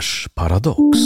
Olbers 0.00 0.28
paradox. 0.34 0.98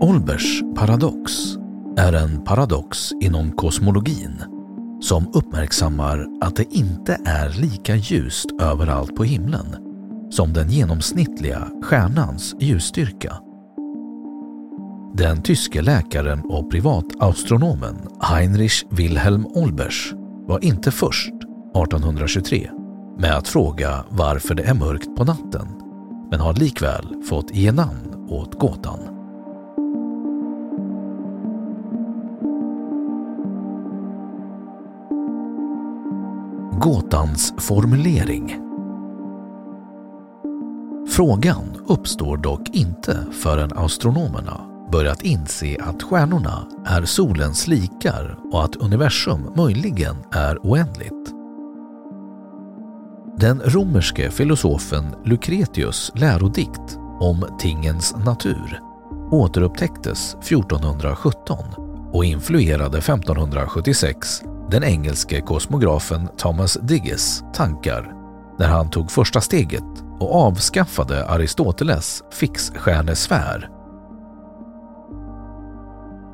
Olbers 0.00 0.62
paradox 0.74 1.32
är 1.96 2.12
en 2.12 2.44
paradox 2.44 3.12
inom 3.20 3.52
kosmologin 3.52 4.44
som 5.00 5.30
uppmärksammar 5.34 6.26
att 6.40 6.56
det 6.56 6.66
inte 6.70 7.18
är 7.24 7.48
lika 7.48 7.96
ljust 7.96 8.46
överallt 8.60 9.16
på 9.16 9.24
himlen 9.24 9.76
som 10.30 10.52
den 10.52 10.68
genomsnittliga 10.68 11.68
stjärnans 11.82 12.54
ljusstyrka. 12.60 13.36
Den 15.12 15.42
tyske 15.42 15.82
läkaren 15.82 16.40
och 16.44 16.70
privatastronomen 16.70 18.08
Heinrich 18.22 18.84
Wilhelm 18.90 19.46
Olbers 19.46 20.14
var 20.46 20.64
inte 20.64 20.90
först 20.90 21.34
1823 21.34 22.70
med 23.18 23.36
att 23.36 23.48
fråga 23.48 24.04
varför 24.08 24.54
det 24.54 24.62
är 24.62 24.74
mörkt 24.74 25.16
på 25.16 25.24
natten 25.24 25.68
men 26.30 26.40
har 26.40 26.54
likväl 26.54 27.22
fått 27.28 27.54
ge 27.54 27.72
namn 27.72 28.26
åt 28.28 28.54
gåtan. 28.54 28.98
Gåtans 36.80 37.54
formulering 37.58 38.58
Frågan 41.08 41.64
uppstår 41.86 42.36
dock 42.36 42.68
inte 42.72 43.26
förrän 43.32 43.72
astronomerna 43.72 44.69
börjat 44.92 45.22
inse 45.22 45.76
att 45.80 46.02
stjärnorna 46.02 46.66
är 46.86 47.04
solens 47.04 47.66
likar 47.66 48.38
och 48.52 48.64
att 48.64 48.76
universum 48.76 49.52
möjligen 49.56 50.16
är 50.32 50.58
oändligt. 50.66 51.34
Den 53.36 53.60
romerske 53.64 54.30
filosofen 54.30 55.04
Lucretius 55.24 56.12
lärodikt 56.14 56.98
om 57.20 57.46
tingens 57.58 58.16
natur 58.16 58.80
återupptäcktes 59.30 60.34
1417 60.34 61.58
och 62.12 62.24
influerade 62.24 62.98
1576 62.98 64.42
den 64.70 64.84
engelske 64.84 65.40
kosmografen 65.40 66.28
Thomas 66.36 66.78
Digges 66.82 67.44
tankar 67.54 68.12
när 68.58 68.68
han 68.68 68.90
tog 68.90 69.10
första 69.10 69.40
steget 69.40 70.04
och 70.20 70.34
avskaffade 70.34 71.26
Aristoteles 71.26 72.22
fixstjärnesfär 72.32 73.79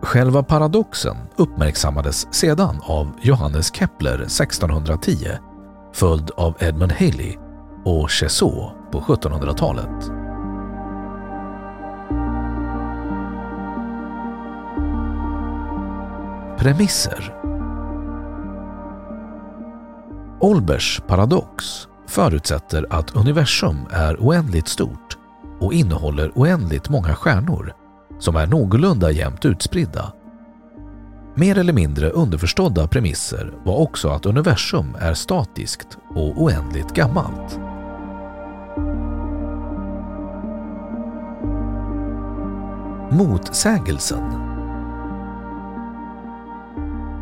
Själva 0.06 0.42
paradoxen 0.42 1.16
uppmärksammades 1.36 2.34
sedan 2.34 2.80
av 2.82 3.12
Johannes 3.22 3.74
Kepler 3.74 4.14
1610 4.14 5.28
följd 5.92 6.30
av 6.36 6.56
Edmund 6.60 6.92
Halley 6.92 7.36
och 7.84 8.10
Cheseaux 8.10 8.74
på 8.92 9.00
1700-talet. 9.00 10.10
Premisser 16.58 17.34
Olbers 20.40 21.00
paradox 21.06 21.88
förutsätter 22.06 22.86
att 22.90 23.16
universum 23.16 23.86
är 23.90 24.16
oändligt 24.20 24.68
stort 24.68 25.18
och 25.60 25.72
innehåller 25.72 26.32
oändligt 26.34 26.88
många 26.88 27.14
stjärnor 27.14 27.85
som 28.18 28.36
är 28.36 28.46
någorlunda 28.46 29.10
jämnt 29.10 29.44
utspridda. 29.44 30.12
Mer 31.34 31.58
eller 31.58 31.72
mindre 31.72 32.10
underförstådda 32.10 32.88
premisser 32.88 33.52
var 33.64 33.76
också 33.76 34.08
att 34.08 34.26
universum 34.26 34.96
är 35.00 35.14
statiskt 35.14 35.98
och 36.14 36.42
oändligt 36.42 36.94
gammalt. 36.94 37.58
Motsägelsen 43.10 44.22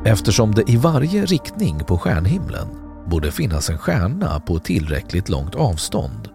Eftersom 0.05 0.55
det 0.55 0.71
i 0.71 0.77
varje 0.77 1.25
riktning 1.25 1.85
på 1.85 1.99
stjärnhimlen 1.99 2.69
borde 3.07 3.33
finnas 3.33 3.71
en 3.71 3.79
stjärna 3.79 4.41
på 4.41 4.59
tillräckligt 4.59 5.29
långt 5.29 5.55
avstånd 5.55 6.29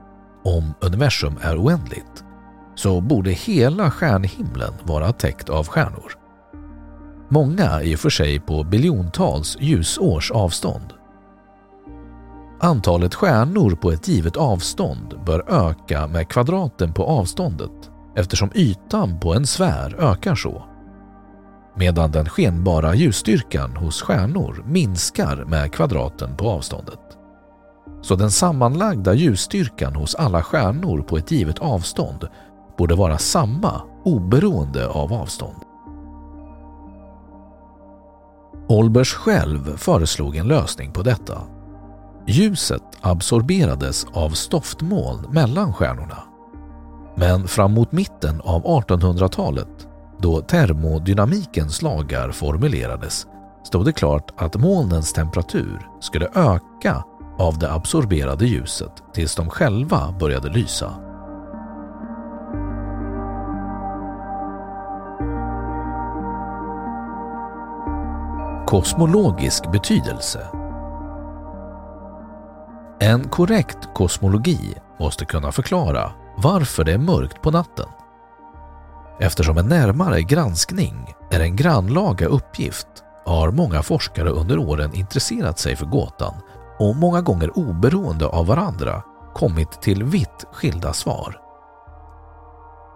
om 0.44 0.74
universum 0.81 1.36
är 1.42 1.64
oändligt 1.64 2.24
så 2.79 3.01
borde 3.01 3.31
hela 3.31 3.91
stjärnhimlen 3.91 4.73
vara 4.84 5.12
täckt 5.12 5.50
av 5.50 5.67
stjärnor. 5.67 6.13
Många 7.29 7.84
i 7.84 7.95
och 7.95 8.00
för 8.00 8.09
sig 8.09 8.40
på 8.40 8.63
biljontals 8.63 9.57
ljusårs 9.59 10.31
avstånd. 10.31 10.94
Antalet 12.59 13.15
stjärnor 13.15 13.75
på 13.75 13.92
ett 13.92 14.07
givet 14.07 14.38
avstånd 14.38 15.19
bör 15.25 15.68
öka 15.69 16.07
med 16.07 16.30
kvadraten 16.30 16.94
på 16.94 17.04
avståndet 17.04 17.92
eftersom 18.15 18.51
ytan 18.56 19.19
på 19.19 19.33
en 19.33 19.48
sfär 19.48 19.95
ökar 20.00 20.36
så. 20.36 20.63
Medan 21.75 22.12
den 22.12 22.30
skenbara 22.30 22.95
ljusstyrkan 22.95 23.75
hos 23.75 24.01
stjärnor 24.01 24.63
minskar 24.68 25.45
med 25.45 25.74
kvadraten 25.74 26.38
på 26.38 26.50
avståndet. 26.50 27.00
Så 28.01 28.15
den 28.15 28.31
sammanlagda 28.31 29.13
ljusstyrkan 29.13 29.95
hos 29.95 30.15
alla 30.15 30.44
stjärnor 30.44 31.01
på 31.01 31.18
ett 31.18 31.31
givet 31.31 31.59
avstånd 31.59 32.27
borde 32.80 32.96
vara 32.96 33.18
samma 33.18 33.81
oberoende 34.04 34.88
av 34.88 35.14
avstånd. 35.14 35.56
Olbers 38.68 39.14
själv 39.14 39.78
föreslog 39.78 40.36
en 40.36 40.48
lösning 40.48 40.92
på 40.92 41.02
detta. 41.02 41.42
Ljuset 42.28 42.84
absorberades 43.02 44.06
av 44.14 44.30
stoftmoln 44.30 45.26
mellan 45.31 45.74
stjärnorna. 45.74 46.18
Men 47.16 47.48
fram 47.48 47.74
mot 47.74 47.92
mitten 47.92 48.42
av 48.42 48.64
1800-talet, 48.64 49.88
då 50.20 50.42
termodynamikens 50.42 51.81
lagar 51.81 52.31
formulerades, 52.31 53.28
stod 53.64 53.86
det 53.86 53.94
klart 53.94 54.34
att 54.38 54.56
molnens 54.56 55.14
temperatur 55.14 55.88
skulle 56.00 56.26
öka 56.26 57.04
av 57.38 57.60
det 57.60 57.72
absorberade 57.72 58.46
ljuset 58.46 59.04
tills 59.14 59.36
de 59.36 59.50
själva 59.50 60.16
började 60.20 60.50
lysa. 60.50 61.08
Kosmologisk 68.69 69.71
betydelse 69.71 70.48
En 73.00 73.30
korrekt 73.30 73.77
kosmologi 73.94 74.75
måste 75.00 75.25
kunna 75.25 75.51
förklara 75.51 76.12
varför 76.38 76.83
det 76.83 76.94
är 76.94 76.98
mörkt 76.98 77.42
på 77.42 77.51
natten. 77.51 77.86
Eftersom 79.19 79.57
en 79.57 79.68
närmare 79.68 80.21
granskning 80.21 81.13
är 81.31 81.39
en 81.39 81.56
grannlaga 81.56 82.27
uppgift 82.27 82.88
har 83.25 83.51
många 83.51 83.83
forskare 83.83 84.30
under 84.30 84.57
åren 84.57 84.94
intresserat 84.94 85.60
sig 85.60 85.75
för 85.75 85.86
gåtan 85.86 86.33
och 86.80 86.95
många 86.95 87.21
gånger 87.21 87.57
oberoende 87.57 88.25
av 88.25 88.48
varandra 88.48 89.04
kommit 89.33 89.71
till 89.81 90.04
vitt 90.04 90.45
skilda 90.51 90.94
svar. 90.94 91.42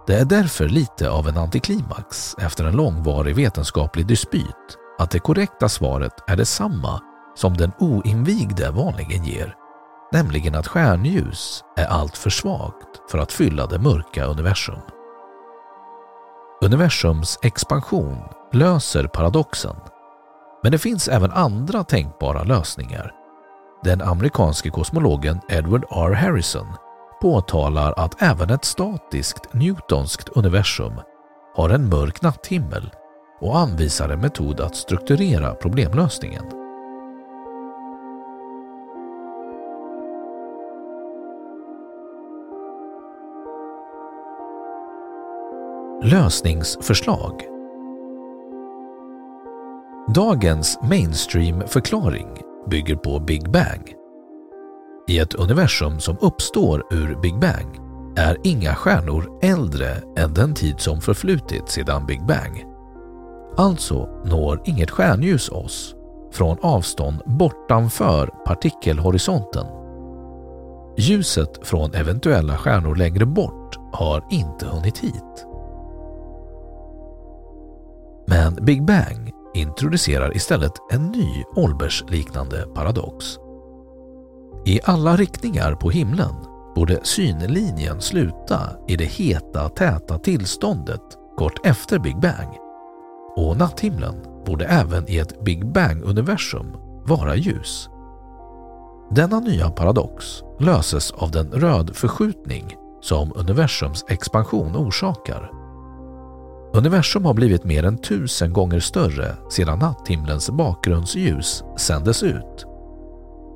Det 0.08 0.16
är 0.16 0.26
därför 0.26 0.70
lite 0.70 1.10
av 1.10 1.28
en 1.28 1.38
antiklimax 1.38 2.36
efter 2.40 2.64
en 2.64 2.76
långvarig 2.76 3.36
vetenskaplig 3.36 4.08
dispyt 4.08 4.80
att 5.04 5.12
det 5.12 5.20
korrekta 5.20 5.70
svaret 5.70 6.14
är 6.28 6.36
detsamma 6.36 7.02
som 7.36 7.58
den 7.58 7.72
oinvigde 7.80 8.72
vanligen 8.72 9.24
ger, 9.24 9.56
nämligen 10.12 10.56
att 10.56 10.68
stjärnljus 10.68 11.64
är 11.78 11.86
allt 11.86 12.18
för 12.18 12.30
svagt 12.30 13.12
för 13.12 13.18
att 13.18 13.32
fylla 13.32 13.66
det 13.66 13.80
mörka 13.80 14.26
universum. 14.26 14.80
Universums 16.62 17.40
expansion 17.42 18.18
löser 18.54 19.08
paradoxen, 19.08 19.76
men 20.64 20.72
det 20.72 20.78
finns 20.78 21.08
även 21.08 21.32
andra 21.32 21.84
tänkbara 21.84 22.44
lösningar. 22.44 23.12
Den 23.84 24.02
amerikanske 24.02 24.70
kosmologen 24.70 25.40
Edward 25.50 25.86
R. 25.92 26.14
Harrison 26.14 26.68
påtalar 27.22 27.94
att 27.98 28.22
även 28.22 28.50
ett 28.50 28.66
statiskt 28.66 29.54
newtonskt 29.54 30.30
universum 30.30 30.94
har 31.56 31.70
en 31.70 31.90
mörk 31.90 32.22
natthimmel 32.22 32.92
och 33.44 33.60
anvisar 33.60 34.10
en 34.10 34.20
metod 34.20 34.60
att 34.60 34.76
strukturera 34.76 35.56
problemlösningen. 35.56 36.44
Lösningsförslag 46.04 47.42
Dagens 50.16 50.80
mainstream-förklaring 50.84 52.28
bygger 52.70 52.96
på 52.96 53.20
Big 53.20 53.52
Bang. 53.52 53.94
I 55.08 55.20
ett 55.20 55.34
universum 55.34 56.00
som 56.00 56.18
uppstår 56.22 56.84
ur 56.92 57.22
Big 57.22 57.40
Bang 57.40 57.80
är 58.18 58.38
inga 58.44 58.76
stjärnor 58.76 59.40
äldre 59.42 60.04
än 60.18 60.34
den 60.34 60.54
tid 60.54 60.80
som 60.80 61.02
förflutit 61.02 61.70
sedan 61.70 62.06
Big 62.06 62.26
Bang. 62.26 62.73
Alltså 63.58 64.10
når 64.26 64.62
inget 64.66 64.92
stjärnljus 64.92 65.50
oss 65.50 65.96
från 66.32 66.58
avstånd 66.62 67.22
bortanför 67.26 68.28
partikelhorisonten. 68.46 69.66
Ljuset 70.98 71.68
från 71.68 71.94
eventuella 71.94 72.58
stjärnor 72.58 72.96
längre 72.96 73.26
bort 73.26 73.80
har 73.94 74.24
inte 74.32 74.66
hunnit 74.66 74.98
hit. 74.98 75.46
Men 78.28 78.66
Big 78.66 78.86
Bang 78.86 79.32
introducerar 79.54 80.36
istället 80.36 80.74
en 80.92 81.06
ny 81.06 81.44
Olbers-liknande 81.56 82.66
paradox. 82.76 83.26
I 84.66 84.80
alla 84.84 85.16
riktningar 85.16 85.76
på 85.76 85.90
himlen 85.90 86.36
borde 86.76 87.00
synlinjen 87.04 88.02
sluta 88.02 88.60
i 88.88 88.96
det 88.96 89.06
heta, 89.06 89.70
täta 89.70 90.20
tillståndet 90.20 91.02
kort 91.38 91.66
efter 91.66 92.00
Big 92.00 92.20
Bang 92.20 92.63
och 93.36 93.58
natthimlen 93.58 94.16
borde 94.46 94.66
även 94.66 95.10
i 95.10 95.18
ett 95.18 95.44
Big 95.44 95.66
Bang-universum 95.72 96.76
vara 97.06 97.36
ljus. 97.36 97.90
Denna 99.12 99.40
nya 99.40 99.70
paradox 99.70 100.26
löses 100.60 101.12
av 101.12 101.32
den 101.32 101.52
röd 101.52 101.96
förskjutning 101.96 102.76
som 103.02 103.34
universums 103.36 104.06
expansion 104.10 104.76
orsakar. 104.76 105.52
Universum 106.74 107.26
har 107.26 107.34
blivit 107.34 107.64
mer 107.64 107.84
än 107.84 107.98
tusen 107.98 108.54
gånger 108.54 108.80
större 108.80 109.36
sedan 109.50 109.80
natthimlens 109.80 110.50
bakgrundsljus 110.50 111.64
sändes 111.78 112.24
ut 112.24 112.66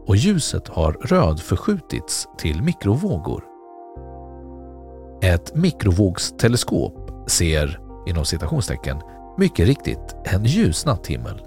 och 0.08 0.16
ljuset 0.16 0.68
har 0.68 0.92
röd 0.94 1.40
förskjutits 1.40 2.28
till 2.38 2.64
mikrovågor. 2.64 3.44
Ett 5.22 5.56
mikrovågsteleskop 5.56 7.12
ser, 7.28 7.80
inom 8.08 8.26
citationstecken, 8.26 8.98
mycket 9.38 9.68
riktigt 9.68 10.16
en 10.24 10.44
ljus 10.46 10.86
natthimmel, 10.86 11.42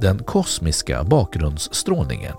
den 0.00 0.18
kosmiska 0.18 1.04
bakgrundsstrålningen. 1.04 2.36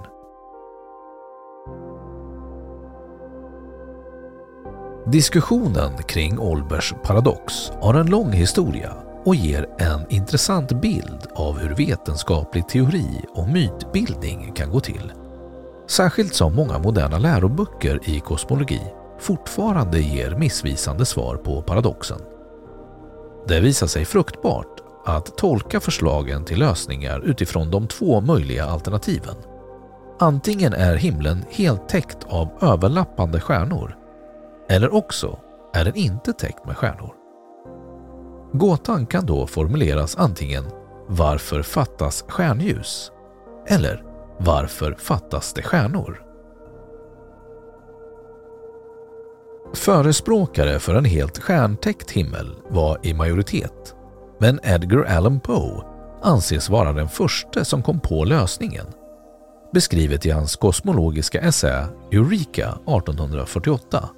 Diskussionen 5.11 5.97
kring 5.97 6.39
Olbers 6.39 6.93
paradox 7.03 7.71
har 7.81 7.93
en 7.93 8.09
lång 8.09 8.31
historia 8.31 8.93
och 9.25 9.35
ger 9.35 9.69
en 9.79 10.05
intressant 10.09 10.81
bild 10.81 11.27
av 11.35 11.59
hur 11.59 11.75
vetenskaplig 11.75 12.67
teori 12.67 13.25
och 13.33 13.49
mytbildning 13.49 14.51
kan 14.55 14.69
gå 14.71 14.79
till. 14.79 15.11
Särskilt 15.87 16.35
som 16.35 16.55
många 16.55 16.79
moderna 16.79 17.17
läroböcker 17.17 17.99
i 18.03 18.19
kosmologi 18.19 18.81
fortfarande 19.19 19.99
ger 19.99 20.35
missvisande 20.35 21.05
svar 21.05 21.35
på 21.35 21.61
paradoxen. 21.61 22.19
Det 23.47 23.59
visar 23.59 23.87
sig 23.87 24.05
fruktbart 24.05 24.86
att 25.07 25.37
tolka 25.37 25.79
förslagen 25.79 26.45
till 26.45 26.59
lösningar 26.59 27.19
utifrån 27.19 27.71
de 27.71 27.87
två 27.87 28.21
möjliga 28.21 28.65
alternativen. 28.65 29.35
Antingen 30.19 30.73
är 30.73 30.95
himlen 30.95 31.45
helt 31.49 31.89
täckt 31.89 32.17
av 32.29 32.49
överlappande 32.61 33.39
stjärnor 33.39 33.95
eller 34.69 34.93
också 34.93 35.39
är 35.73 35.85
den 35.85 35.95
inte 35.95 36.33
täckt 36.33 36.65
med 36.65 36.77
stjärnor. 36.77 37.13
Gåtan 38.53 39.05
kan 39.05 39.25
då 39.25 39.47
formuleras 39.47 40.17
antingen 40.17 40.63
“Varför 41.07 41.61
fattas 41.61 42.25
stjärnljus?” 42.27 43.11
eller 43.67 44.03
“Varför 44.39 44.95
fattas 44.99 45.53
det 45.53 45.61
stjärnor?” 45.63 46.23
Förespråkare 49.73 50.79
för 50.79 50.95
en 50.95 51.05
helt 51.05 51.39
stjärntäckt 51.39 52.11
himmel 52.11 52.55
var 52.69 52.99
i 53.03 53.13
majoritet 53.13 53.96
men 54.39 54.59
Edgar 54.63 55.03
Allan 55.03 55.39
Poe 55.39 55.83
anses 56.21 56.69
vara 56.69 56.93
den 56.93 57.09
första 57.09 57.65
som 57.65 57.83
kom 57.83 57.99
på 57.99 58.23
lösningen 58.23 58.85
beskrivet 59.73 60.25
i 60.25 60.29
hans 60.29 60.55
kosmologiska 60.55 61.41
essä 61.41 61.87
Eureka 62.11 62.67
1848. 62.69 64.09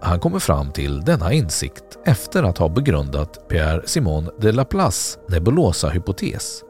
Han 0.00 0.20
kommer 0.20 0.38
fram 0.38 0.72
till 0.72 1.00
denna 1.00 1.32
insikt 1.32 1.98
efter 2.04 2.42
att 2.42 2.58
ha 2.58 2.68
begrundat 2.68 3.48
Pierre-Simon 3.48 4.30
de 4.40 4.52
Laplace 4.52 5.18
nebulosa-hypotes. 5.28 6.62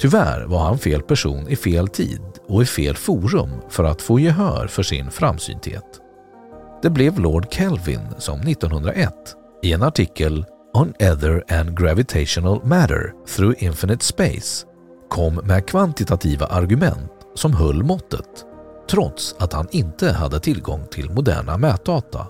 Tyvärr 0.00 0.44
var 0.46 0.58
han 0.58 0.78
fel 0.78 1.02
person 1.02 1.48
i 1.48 1.56
fel 1.56 1.88
tid 1.88 2.22
och 2.48 2.62
i 2.62 2.66
fel 2.66 2.96
forum 2.96 3.50
för 3.68 3.84
att 3.84 4.02
få 4.02 4.20
gehör 4.20 4.66
för 4.66 4.82
sin 4.82 5.10
framsynthet. 5.10 6.00
Det 6.82 6.90
blev 6.90 7.18
Lord 7.18 7.46
Kelvin 7.50 8.08
som 8.18 8.40
1901 8.40 9.12
i 9.62 9.72
en 9.72 9.82
artikel 9.82 10.44
On 10.76 10.94
Ether 10.98 11.44
and 11.48 11.78
Gravitational 11.78 12.60
Matter 12.64 13.12
Through 13.26 13.64
Infinite 13.64 14.04
Space 14.04 14.66
kom 15.08 15.34
med 15.34 15.66
kvantitativa 15.66 16.46
argument 16.46 17.10
som 17.34 17.52
höll 17.52 17.82
måttet 17.82 18.44
trots 18.90 19.34
att 19.38 19.52
han 19.52 19.68
inte 19.70 20.12
hade 20.12 20.40
tillgång 20.40 20.86
till 20.90 21.10
moderna 21.10 21.58
mätdata. 21.58 22.26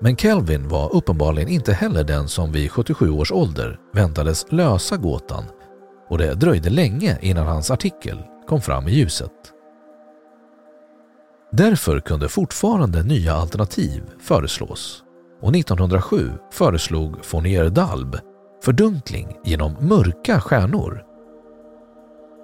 Men 0.00 0.16
Kelvin 0.16 0.68
var 0.68 0.94
uppenbarligen 0.94 1.48
inte 1.48 1.72
heller 1.72 2.04
den 2.04 2.28
som 2.28 2.52
vid 2.52 2.70
77 2.70 3.10
års 3.10 3.32
ålder 3.32 3.78
väntades 3.94 4.52
lösa 4.52 4.96
gåtan 4.96 5.44
och 6.08 6.18
det 6.18 6.34
dröjde 6.34 6.70
länge 6.70 7.18
innan 7.20 7.46
hans 7.46 7.70
artikel 7.70 8.18
kom 8.48 8.60
fram 8.60 8.88
i 8.88 8.90
ljuset. 8.90 9.32
Därför 11.52 12.00
kunde 12.00 12.28
fortfarande 12.28 13.02
nya 13.02 13.34
alternativ 13.34 14.02
föreslås 14.20 15.04
och 15.40 15.56
1907 15.56 16.30
föreslog 16.52 17.24
Fournier 17.24 17.70
Dalb 17.70 18.16
fördunkling 18.64 19.36
genom 19.44 19.76
mörka 19.80 20.40
stjärnor 20.40 21.04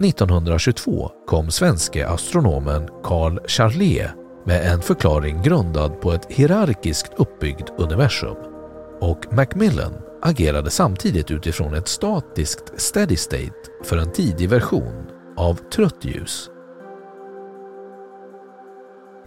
1922 0.04 1.10
kom 1.26 1.50
svenske 1.50 2.08
astronomen 2.08 2.88
Carl 3.02 3.40
Charlier 3.46 4.14
med 4.44 4.72
en 4.72 4.82
förklaring 4.82 5.42
grundad 5.42 6.00
på 6.00 6.12
ett 6.12 6.26
hierarkiskt 6.32 7.12
uppbyggt 7.16 7.72
universum 7.78 8.36
och 9.00 9.32
Macmillan 9.32 9.92
agerade 10.22 10.70
samtidigt 10.70 11.30
utifrån 11.30 11.74
ett 11.74 11.88
statiskt 11.88 12.80
steady 12.80 13.16
state 13.16 13.52
för 13.84 13.96
en 13.96 14.12
tidig 14.12 14.48
version 14.48 15.06
av 15.36 15.54
trött 15.54 16.04
ljus. 16.04 16.50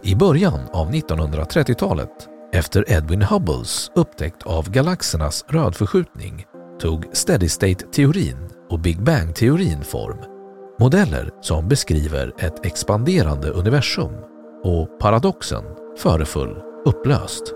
I 0.02 0.14
början 0.14 0.60
av 0.72 0.92
1930-talet, 0.92 2.28
efter 2.52 2.92
Edwin 2.92 3.22
Hubbles 3.22 3.90
upptäckt 3.94 4.42
av 4.42 4.70
galaxernas 4.70 5.44
rödförskjutning, 5.48 6.44
tog 6.80 7.04
steady 7.12 7.48
state-teorin 7.48 8.50
och 8.68 8.80
Big 8.80 9.02
Bang-teorin 9.02 9.84
form. 9.84 10.18
Modeller 10.80 11.30
som 11.40 11.68
beskriver 11.68 12.32
ett 12.38 12.66
expanderande 12.66 13.50
universum 13.50 14.12
och 14.62 15.00
paradoxen 15.00 15.64
föreföll 15.98 16.62
upplöst. 16.84 17.54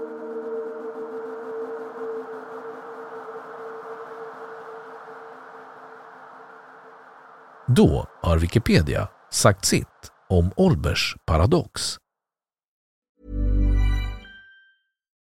Då 7.67 8.07
har 8.23 8.39
Wikipedia 8.39 9.09
sagt 9.31 9.65
sitt 9.65 9.87
om 10.29 10.51
Olbers 10.57 11.17
paradox. 11.27 11.97